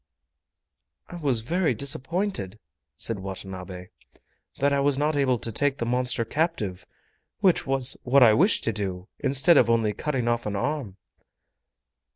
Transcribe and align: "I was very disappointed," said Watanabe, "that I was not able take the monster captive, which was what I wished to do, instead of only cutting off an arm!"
"I 1.09 1.17
was 1.17 1.41
very 1.41 1.75
disappointed," 1.75 2.57
said 2.97 3.19
Watanabe, 3.19 3.89
"that 4.57 4.73
I 4.73 4.79
was 4.79 4.97
not 4.97 5.15
able 5.15 5.37
take 5.37 5.77
the 5.77 5.85
monster 5.85 6.25
captive, 6.25 6.87
which 7.41 7.67
was 7.67 7.97
what 8.01 8.23
I 8.23 8.33
wished 8.33 8.63
to 8.63 8.73
do, 8.73 9.09
instead 9.19 9.57
of 9.57 9.69
only 9.69 9.93
cutting 9.93 10.27
off 10.27 10.47
an 10.47 10.55
arm!" 10.55 10.97